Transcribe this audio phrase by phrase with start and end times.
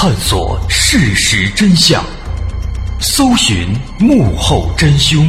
[0.00, 2.04] 探索事实真相，
[3.00, 3.66] 搜寻
[3.98, 5.28] 幕后真凶。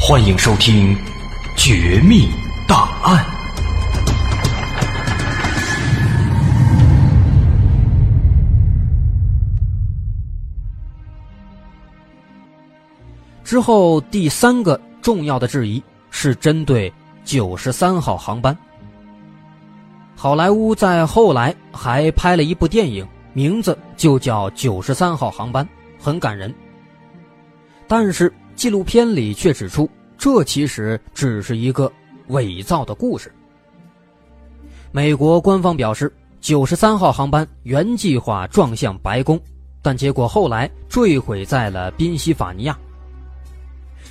[0.00, 0.96] 欢迎收听
[1.56, 2.28] 《绝密
[2.66, 3.24] 档案》。
[13.44, 15.80] 之后第三个重要的质疑
[16.10, 16.92] 是针对
[17.24, 18.58] 九十三号航班。
[20.16, 23.06] 好莱坞在后来还拍了一部电影。
[23.32, 25.66] 名字就叫九十三号航班，
[25.98, 26.52] 很感人。
[27.86, 31.90] 但是纪录片里却指出，这其实只是一个
[32.28, 33.32] 伪造的故事。
[34.92, 39.40] 美国官方表示，九十三号航班原计划撞向白宫，
[39.82, 42.78] 但结果后来坠毁在了宾夕法尼亚。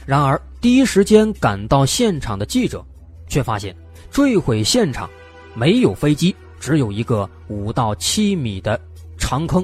[0.06, 2.84] 然而，第一时间赶到现场的记者，
[3.28, 3.75] 却发现
[4.09, 5.09] 坠毁现场
[5.53, 8.80] 没有飞机，只有一个五到七米的。
[9.29, 9.63] 长坑。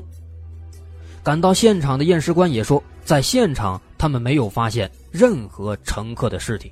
[1.24, 6.72] 赶到现场的验尸官也说，在现场他们没有发现任何乘客的尸体。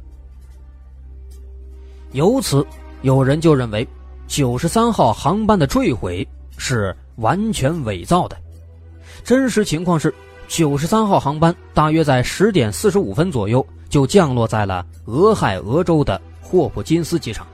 [2.12, 2.64] 由此，
[3.02, 3.88] 有人就认为，
[4.28, 8.38] 九十三号航班的坠毁是完全伪造的。
[9.24, 10.14] 真实情况是，
[10.48, 17.48] 九十三号航班大约在十点四十五分左右就降落在了俄亥俄州的霍普金斯机场。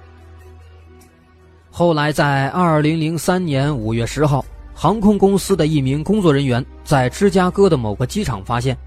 [1.71, 4.43] 后来，在二零零三年五月十号。
[4.81, 8.77] 航空公司的一名工作人员在芝加哥的某个机场发现，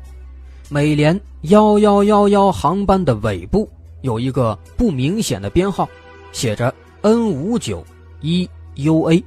[0.71, 3.69] 美联幺幺幺幺航班的尾部
[4.01, 5.87] 有一个不明显的编号，
[6.33, 7.85] 写着 N 五九
[8.23, 9.23] 一 UA。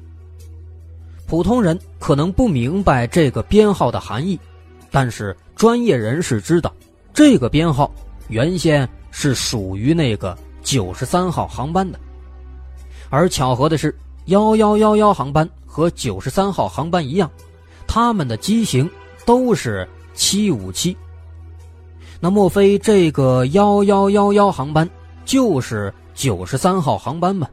[1.28, 4.40] 普通人可能不明白这个编号的含义，
[4.90, 6.74] 但是专业人士知道，
[7.14, 7.94] 这个编号
[8.28, 12.00] 原先是属于那个九十三号航班的。
[13.12, 13.96] 而巧合的是，
[14.26, 15.48] 幺幺幺幺航班。
[15.76, 17.30] 和九十三号航班一样，
[17.86, 18.90] 他们的机型
[19.26, 20.96] 都是七五七。
[22.22, 24.90] 那莫非这个幺幺幺幺航班
[25.26, 27.50] 就是九十三号航班吗？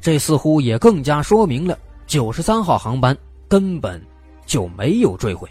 [0.00, 1.76] 这似乎也更加说明了
[2.06, 3.16] 九十三号航班
[3.48, 4.00] 根本
[4.46, 5.50] 就没有坠毁。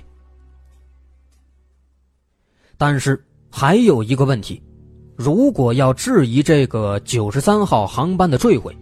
[2.78, 4.64] 但是还有一个问题，
[5.18, 8.74] 如果要质疑这个九十三号航班的坠毁，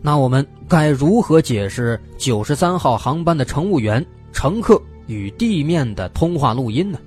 [0.00, 6.98] 那我们该如何解释九十三号航班的乘务员、乘客与地面的通话录音呢？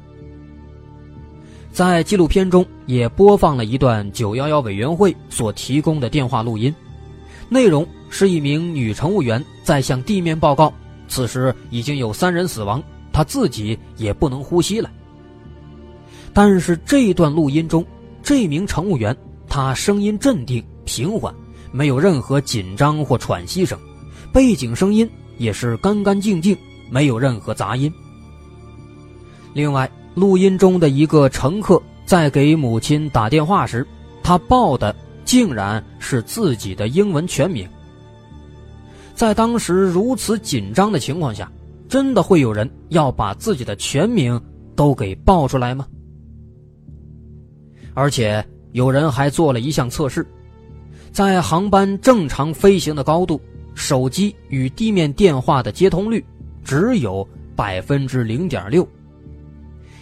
[1.71, 6.73] 在纪录片中也播放了一段九幺幺委员会所提供的电话录音，
[7.47, 10.73] 内容是一名女乘务员在向地面报告，
[11.07, 12.83] 此时已经有三人死亡，
[13.13, 14.91] 她自己也不能呼吸了。
[16.33, 17.85] 但是这段录音中，
[18.21, 19.15] 这名乘务员
[19.47, 21.33] 他声音镇定平缓，
[21.71, 23.79] 没有任何紧张或喘息声，
[24.33, 26.57] 背景声音也是干干净净，
[26.89, 27.91] 没有任何杂音。
[29.53, 33.85] 另外，录音中的一个乘客在给母亲打电话时，
[34.21, 37.67] 他报的竟然是自己的英文全名。
[39.13, 41.51] 在当时如此紧张的情况下，
[41.87, 44.41] 真的会有人要把自己的全名
[44.75, 45.85] 都给报出来吗？
[47.93, 50.25] 而且有人还做了一项测试，
[51.11, 53.39] 在航班正常飞行的高度，
[53.75, 56.25] 手机与地面电话的接通率
[56.63, 58.87] 只有百分之零点六。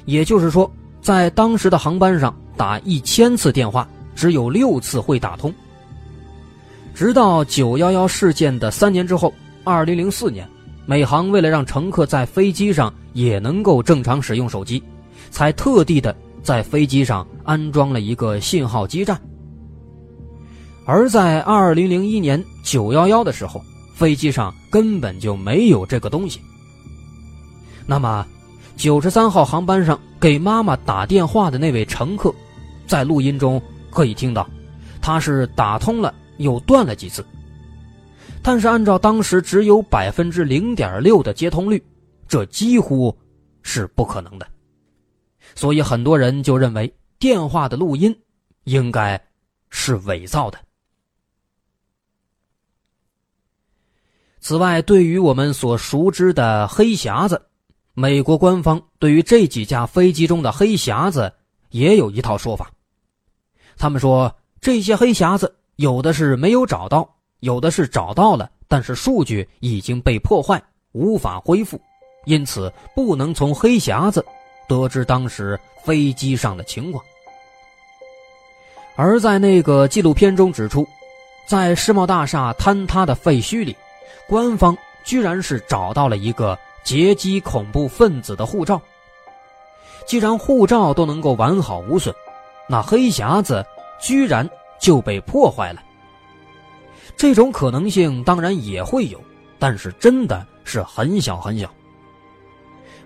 [0.06, 0.72] 也就是说，
[1.02, 5.54] 在当时的航班上打一千次电话，只有六次会打通。
[6.94, 9.34] 直到九幺幺事件的三年之后，
[9.64, 10.48] 二零零四年，
[10.86, 14.84] 美航为了让乘客在飞机上也能够正常使用手机，
[15.32, 16.16] 才特地的。
[16.42, 19.20] 在飞机上安装了一个信号基站，
[20.92, 23.64] 而在二零零一年九幺幺的时候，
[23.94, 26.42] 飞机上根本就没有这个东西。
[27.86, 28.26] 那么，
[28.76, 32.34] 九十三号航班上给妈妈打电话的那位乘客，
[32.88, 34.50] 在录音中可以听到，
[35.00, 37.24] 他是打通了又断了几次，
[38.42, 41.80] 但是按照当时只有百分之零点六的接通率，
[42.28, 43.16] 这几乎
[43.62, 44.48] 是不可能的。
[45.54, 48.18] 所以很多人就认为电话的录音
[48.64, 49.22] 应该
[49.70, 50.58] 是伪造的。
[54.50, 57.40] 此外，对于我们所熟知的黑匣子，
[57.94, 61.32] 美国官方对于这几架飞机中的黑匣子
[61.70, 62.72] 也有一套说法。
[63.78, 67.08] 他们说，这些黑匣子有的是没有找到，
[67.42, 70.60] 有的是找到了，但是数据已经被破坏，
[70.94, 71.80] 无法恢复，
[72.26, 74.26] 因此不能从黑匣子。
[74.68, 77.06] 得知当时飞机上的情况，
[78.96, 80.88] 而在那个纪录片中指出，
[81.48, 83.76] 在世贸大厦坍塌的废墟里，
[84.28, 88.82] 官方居然是找到了一个劫机恐怖分子的护照。
[90.06, 92.14] 既然护照都能够完好无损，
[92.68, 93.66] 那黑匣子
[94.00, 95.84] 居然就被破坏了。
[97.16, 99.22] 这种可能性当然也会有，
[99.60, 101.70] 但是真的是很小很小。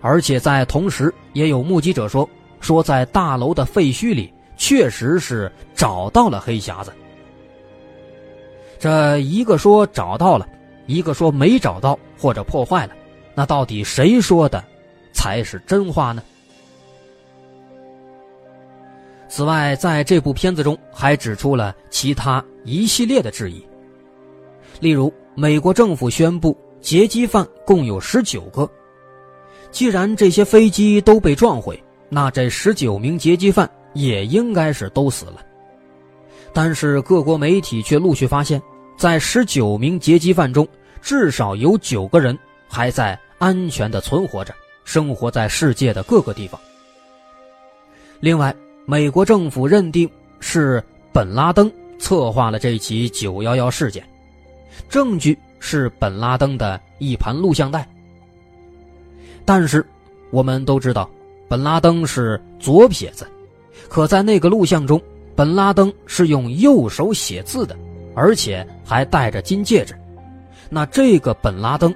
[0.01, 2.29] 而且在同时，也有目击者说，
[2.59, 6.93] 说在大楼的废墟里确实是找到了黑匣子。
[8.79, 10.47] 这一个说找到了，
[10.85, 12.93] 一个说没找到或者破坏了，
[13.33, 14.63] 那到底谁说的
[15.11, 16.23] 才是真话呢？
[19.29, 23.65] 此外，在这部片子中还指出了其他一系列的质疑，
[24.79, 28.69] 例如美国政府宣布劫机犯共有十九个。
[29.71, 35.43] 既然这些飞机都被撞毁，那这十九名劫机犯也应该是都死了。
[36.53, 38.61] 但是各国媒体却陆续发现，
[38.95, 40.67] 在十九名劫机犯中，
[41.03, 44.55] 至少有九个人还在安全的存活着，
[44.85, 46.59] 生活在世界的各个地方。
[48.21, 48.55] 另外，
[48.85, 50.81] 美国政府认定是
[51.11, 51.69] 本拉登
[51.99, 54.01] 策划了这起九幺幺事件，
[54.87, 57.85] 证据是本拉登的一盘录像带。
[59.43, 59.85] 但是，
[60.31, 61.09] 我们都知道，
[61.49, 63.27] 本拉登是左撇子，
[63.89, 65.01] 可在那个录像中，
[65.35, 67.75] 本拉登是用右手写字的，
[68.15, 69.93] 而且还戴着金戒指。
[70.73, 71.93] 那这个本拉登，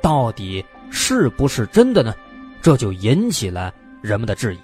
[0.00, 2.14] 到底是不是真的呢？
[2.62, 4.58] 这就引起了人们的质疑。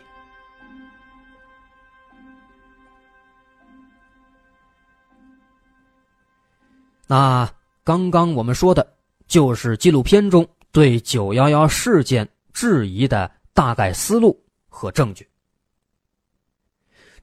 [7.08, 7.50] 那
[7.82, 8.86] 刚刚我们说的，
[9.26, 10.46] 就是纪录片中。
[10.72, 15.26] 对九幺幺事件质疑的大概思路和证据，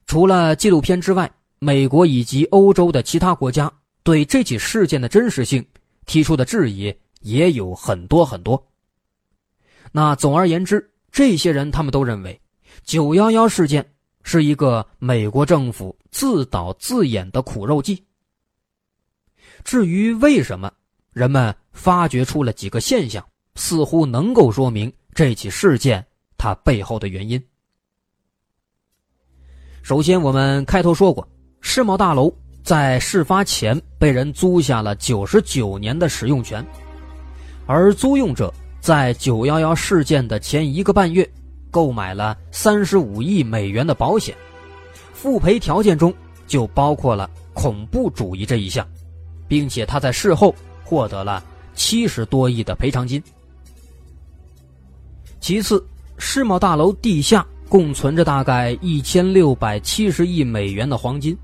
[0.06, 3.72] 除了纪录片之外，美国以及欧洲的其他国家
[4.02, 5.64] 对这起事件的真实性
[6.06, 8.62] 提出的质疑也有很多很多。
[9.92, 12.40] 那总而言之，这些人他们都认为，
[12.82, 13.84] 九幺幺事件
[14.22, 18.04] 是一个美国政府自导自演的苦肉计。
[19.62, 20.72] 至于为什么，
[21.12, 23.24] 人们发掘出了几个现象。
[23.56, 26.04] 似乎能够说明这起事件
[26.36, 27.40] 它背后的原因。
[29.80, 31.28] 首先，我们开头说过，
[31.60, 36.64] 世贸大楼在事发前被人租下了九十九年的使用权，
[37.66, 41.30] 而租用者在九幺幺事件的前一个半月
[41.70, 44.34] 购买了三十五亿美元的保险，
[45.12, 46.12] 复赔条件中
[46.46, 48.88] 就包括了恐怖主义这一项，
[49.46, 51.44] 并且他在事后获得了
[51.74, 53.22] 七十多亿的赔偿金。
[55.38, 57.46] 其次，世贸大楼地下。
[57.66, 61.36] 共存着大概一千六百七十亿美元的黄金，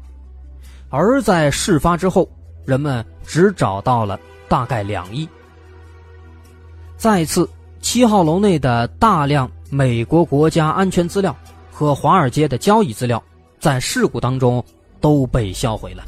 [0.90, 2.28] 而在事发之后，
[2.64, 4.18] 人们只找到了
[4.48, 5.26] 大概两亿。
[6.96, 7.48] 再次，
[7.80, 11.34] 七号楼内的大量美国国家安全资料
[11.70, 13.22] 和华尔街的交易资料，
[13.58, 14.62] 在事故当中
[15.00, 16.04] 都被销毁了。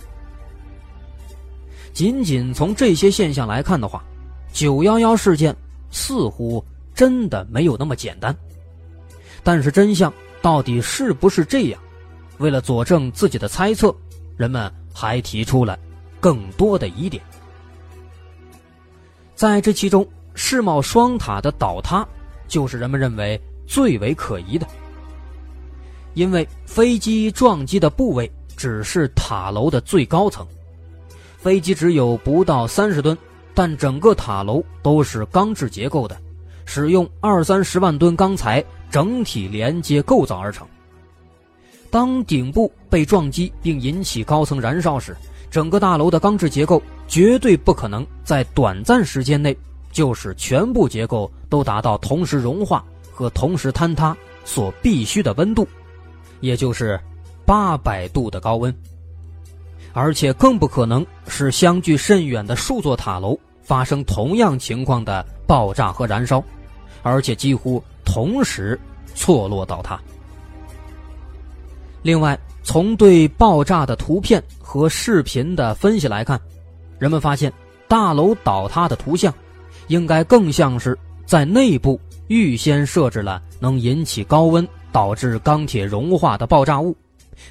[1.92, 4.04] 仅仅从这些现象来看的话，
[4.52, 5.54] 九幺幺事件
[5.90, 6.62] 似乎
[6.94, 8.36] 真的没有那么简单。
[9.44, 11.80] 但是真相到底是不是这样？
[12.38, 13.94] 为了佐证自己的猜测，
[14.36, 15.78] 人们还提出了
[16.20, 17.22] 更多的疑点。
[19.34, 22.06] 在这其中，世贸双塔的倒塌
[22.46, 24.66] 就是人们认为最为可疑的，
[26.14, 30.46] 因为飞机撞击的部位只是塔楼的最高层，
[31.38, 33.16] 飞机只有不到三十吨，
[33.54, 36.16] 但整个塔楼都是钢制结构的，
[36.64, 38.64] 使用二三十万吨钢材。
[38.92, 40.68] 整体连接构造而成。
[41.92, 45.14] 当顶部被撞击并引起高层燃烧时，
[45.50, 49.54] 整个大楼的钢制结构绝对不可能在短暂时间内
[49.92, 55.68] 就使全部结构都达到同时融化和同时坍塌所必须的温度，
[56.40, 56.98] 也就是
[57.44, 58.74] 八百度的高温。
[59.92, 66.42] 而且更不可能使相距甚远的数座塔楼发生同样情况的爆炸和燃烧，
[67.02, 67.82] 而且几乎。
[68.04, 68.78] 同时
[69.14, 69.98] 错落倒塌。
[72.02, 76.40] 另外，从对爆炸的图片和视频的分析来看，
[76.98, 77.52] 人们发现
[77.88, 79.32] 大楼倒塌的图像
[79.86, 86.96] 应该更像是在内部预先设置了能引起高温、导致钢铁融化的爆炸物，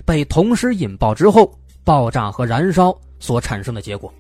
[0.06, 1.52] 被同时引爆之后
[1.84, 4.14] 爆炸和燃烧所产生的结果。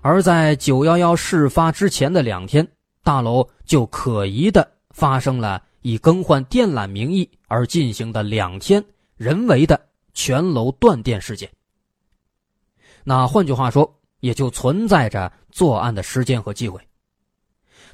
[0.00, 2.66] 而在九幺幺事发之前的两天。
[3.06, 8.82] 大楼就可疑的发生了以更换电缆名义而进行的两天
[9.16, 9.78] 人为的
[10.14, 11.50] 全楼断电事件。
[13.04, 16.80] 那换句话说，也就存在着作案的时间和机会。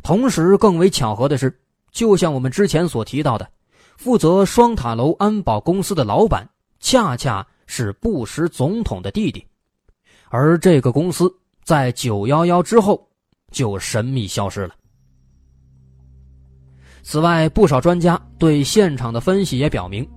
[0.04, 3.50] 同时，更为巧合的是，就像我们之前所提到的，
[3.96, 9.44] 负责双塔楼安保公司的老板恰恰是布什总统的弟弟，
[10.28, 11.28] 而这个公司
[11.64, 13.10] 在九幺幺之后
[13.50, 14.76] 就神秘消失了。
[17.10, 20.08] 此外，不少专家对现场的分析也表明，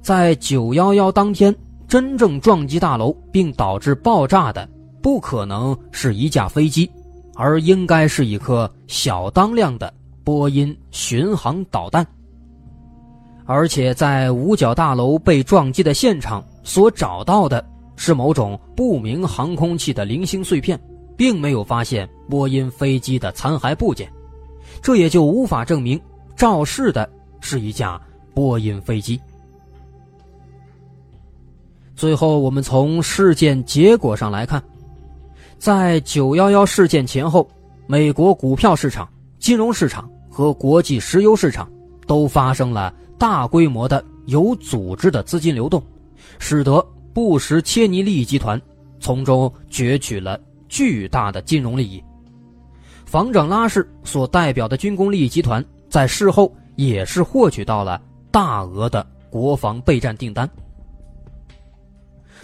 [0.00, 1.52] 在九幺幺当天
[1.88, 4.68] 真正撞击大楼并导致爆炸的，
[5.02, 6.88] 不可能是一架飞机，
[7.34, 12.06] 而应该是一颗小当量的波音巡航导弹。
[13.44, 20.80] 而且，在五角大楼被撞击的现场所找到的是某种不明航空器的零星碎片，
[21.16, 24.08] 并没有发现波音飞机的残骸部件，
[24.80, 26.00] 这也就无法证明。
[26.36, 27.08] 肇事的
[27.40, 28.00] 是一架
[28.34, 29.18] 波音飞机。
[31.94, 34.62] 最后，我们从事件结果上来看，
[35.58, 37.48] 在九幺幺事件前后，
[37.86, 41.66] 美国股票市场、金融市场和国际石油市场
[42.06, 45.82] 都发生了大规模的有组织的资金流动，
[46.38, 48.60] 使得布什切尼利益集团
[49.00, 50.38] 从中攫取了
[50.68, 52.04] 巨大的金融利益。
[53.06, 55.64] 防长拉氏所代表的军工利益集团。
[55.88, 58.00] 在事后也是获取到了
[58.30, 60.48] 大额的国防备战订单。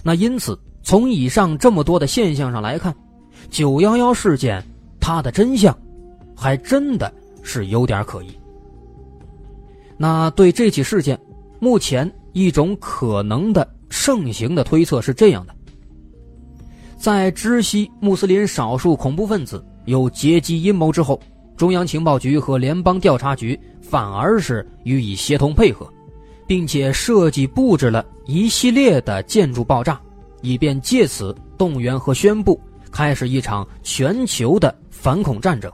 [0.03, 2.95] 那因此，从以上这么多的现象上来看，
[3.51, 4.65] 九幺幺事件
[5.01, 5.77] 它的真相，
[6.37, 8.29] 还真的是有点可疑。
[9.97, 11.19] 那对这起事件，
[11.61, 15.55] 目前一种可能的盛行的推测是这样的：
[16.97, 21.21] 在知悉穆斯林少数恐怖分子有劫机阴谋之后。
[21.57, 25.89] 中央情报局和联邦调查局反而是予以协同配合，
[26.47, 30.01] 并且设计布置了一系列的建筑爆炸，
[30.41, 35.71] 以便借此动员和宣布开始一场全球的反恐战争。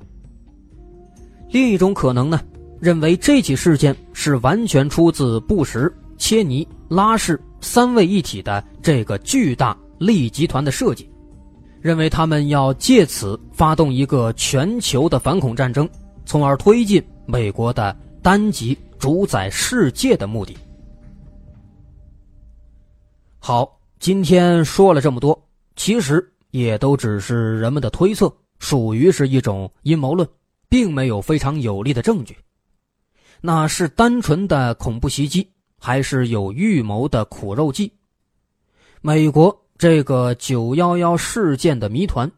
[1.51, 2.41] 另一种可能呢，
[2.79, 11.09] 认为这起事件是完全出自布什、切尼、拉氏三位一体的这个巨大利益集团的设计。
[11.81, 15.89] 认为他们要借此发动一个全球的反恐战争，
[16.25, 20.57] 从而推进美国的单极主宰世界的目的。
[23.39, 25.41] 好，今天说了这么多，
[25.77, 30.29] 其实也都只是人们的推测，属于是一种阴谋论，
[30.69, 32.37] 并没有非常有力的证据。
[33.41, 37.93] 那是单纯的恐怖袭击，还是有预谋的苦肉计？
[39.01, 42.29] 美国这个九幺幺事件的谜团，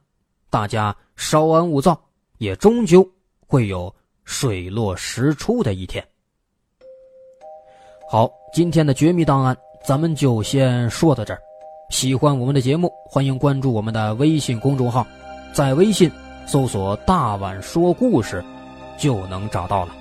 [0.50, 1.98] 大家稍安勿躁，
[2.36, 3.08] 也终究
[3.46, 3.94] 会有
[4.24, 6.06] 水落石出的一天。
[8.10, 9.56] 好，今天的绝密档案。
[9.82, 11.40] 咱们就先说到这儿。
[11.88, 15.06] 喜欢我们的节目，欢迎关注我们的微信公众号，
[15.54, 16.12] 在微信
[16.46, 18.44] 搜索“大碗说故事”，
[19.00, 19.96] 就能找到了。